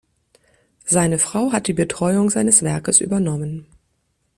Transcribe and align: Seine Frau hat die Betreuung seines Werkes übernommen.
Seine 0.87 1.19
Frau 1.19 1.51
hat 1.51 1.67
die 1.67 1.73
Betreuung 1.73 2.31
seines 2.31 2.63
Werkes 2.63 3.01
übernommen. 3.01 3.67